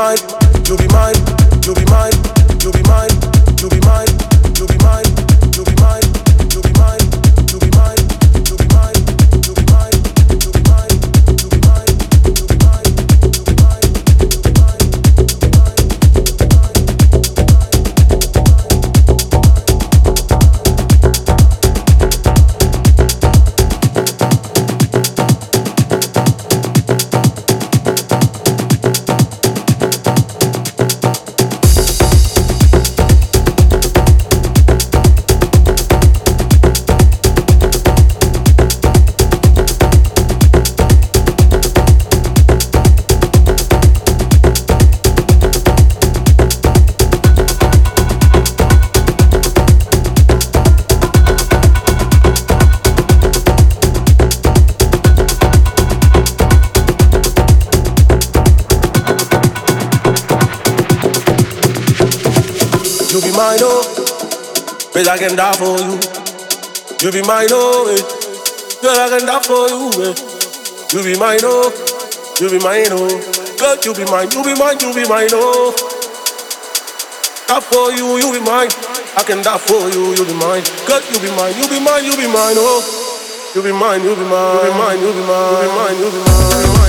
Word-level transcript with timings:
mind 0.00 0.39
mine, 63.40 63.64
oh. 63.64 63.80
Bitch, 64.92 65.08
I 65.08 65.16
can 65.16 65.32
die 65.36 65.56
for 65.56 65.80
you. 65.80 65.96
You 67.00 67.08
be 67.08 67.22
mine, 67.24 67.48
oh, 67.56 67.88
eh. 67.88 68.02
Girl, 68.84 68.92
I 69.00 69.08
can 69.08 69.24
die 69.24 69.40
for 69.40 69.64
you, 69.72 69.88
eh. 70.04 70.14
You 70.92 71.00
be 71.00 71.16
mine, 71.16 71.40
oh. 71.44 71.72
You 72.36 72.50
be 72.52 72.58
mine, 72.60 72.92
oh. 72.92 73.08
Girl, 73.56 73.76
you 73.80 73.92
be 73.96 74.04
mine, 74.12 74.28
you 74.32 74.44
be 74.44 74.52
mine, 74.60 74.76
you 74.84 74.92
be 74.92 75.08
mine, 75.08 75.32
oh. 75.32 75.72
Die 77.48 77.60
for 77.64 77.88
you, 77.96 78.20
you 78.20 78.28
be 78.28 78.40
mine. 78.44 78.68
I 79.16 79.24
can 79.24 79.40
die 79.40 79.56
for 79.56 79.88
you, 79.88 80.12
you 80.12 80.24
be 80.28 80.36
mine. 80.36 80.64
Girl, 80.84 81.00
you 81.08 81.18
be 81.24 81.32
mine, 81.32 81.56
you 81.56 81.64
be 81.64 81.80
mine, 81.80 82.04
you 82.04 82.12
be 82.20 82.28
mine, 82.28 82.60
oh. 82.60 82.84
You 83.56 83.62
be 83.64 83.72
mine, 83.72 84.04
you 84.04 84.12
be 84.14 84.24
mine, 84.28 84.60
you 84.60 84.68
be 84.68 84.76
mine, 84.76 85.00
you 85.00 85.10
be 85.16 85.22
mine, 85.24 85.56
you 85.56 85.64
be 85.64 85.72
mine, 85.72 85.96
you 85.96 86.08
be 86.12 86.20
mine. 86.28 86.79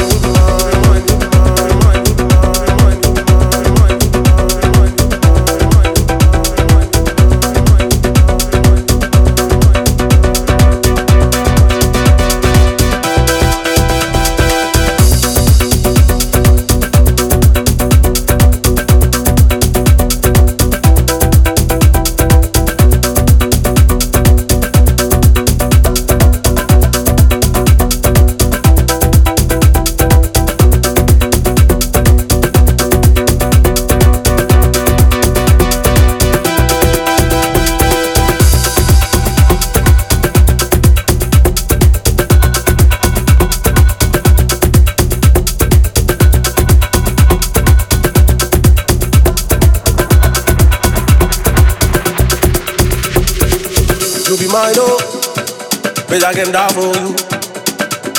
Bitch, 56.12 56.24
I 56.28 56.34
can 56.34 56.52
die 56.52 56.68
for 56.76 56.92
you. 57.00 57.16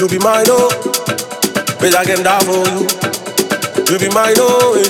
You 0.01 0.09
be 0.09 0.17
mine, 0.25 0.49
oh. 0.49 0.73
Bitch, 1.77 1.93
I 1.95 2.05
can 2.09 2.25
die 2.25 2.41
for 2.49 2.65
you. 2.73 2.89
You 3.85 3.99
be 4.01 4.09
mine, 4.17 4.33
oh. 4.41 4.81
Eh. 4.81 4.89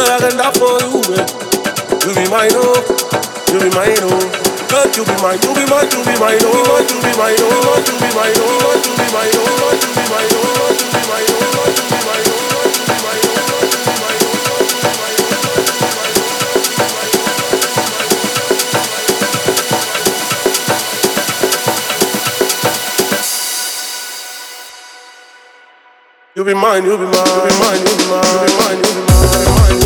I 0.00 0.16
can 0.16 0.32
die 0.40 0.52
for 0.56 0.80
you. 0.80 1.04
Eh. 1.12 1.28
You 2.08 2.12
be 2.16 2.24
mine, 2.32 2.56
oh. 2.56 2.72
You 3.52 3.60
be 3.60 3.68
mine, 3.76 4.00
oh. 4.00 4.16
Girl, 4.72 4.88
you 4.96 5.04
be 5.04 5.12
mine, 5.20 5.36
you 5.44 5.52
be 5.52 5.68
mine, 5.68 5.92
you 5.92 6.00
be 6.08 6.16
mine, 6.16 6.40
oh. 6.40 6.80
You 6.88 7.04
be 7.04 7.12
mine, 7.20 7.36
oh. 7.36 7.76
You 7.84 8.00
be 8.00 8.08
mine, 8.16 8.32
oh. 8.40 8.80
You 8.80 8.96
be 8.96 8.96
mine, 8.96 8.96
oh. 8.96 8.96
You 8.96 8.96
be 8.96 8.96
mine, 8.96 9.12
oh. 9.12 9.12
You 9.12 9.12
be 9.12 9.12
mine, 9.12 9.44
oh. 9.44 9.76
You 9.76 9.92
be 9.92 10.08
mine, 10.08 10.32
oh. 10.32 10.72
mine, 11.04 11.28
you'll 11.28 11.44
be 11.44 12.00
mine, 12.00 12.24
you'll 12.24 12.25
you'll 26.36 26.44
be 26.44 26.52
mine, 26.52 26.84
you'll 26.84 26.98
be 26.98 27.04
mine, 27.04 27.14
you'll 27.16 27.46
be 27.46 27.56
mine. 27.60 27.80
you'll 27.80 27.96
be 27.96 28.04
mine, 28.10 28.28
you'll 28.28 28.44
be 28.44 28.60
mine, 28.60 28.78
you'll 28.84 29.40
be 29.40 29.80
mine, 29.80 29.85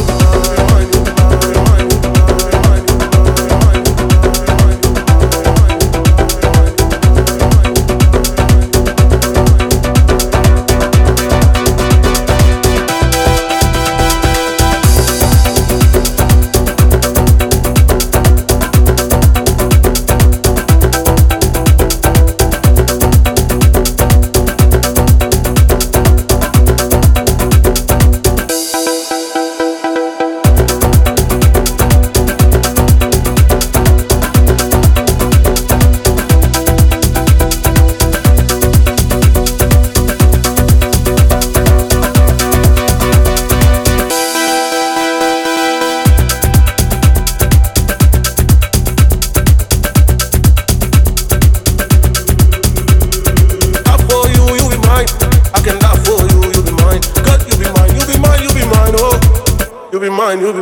you'll 60.38 60.52
be 60.52 60.60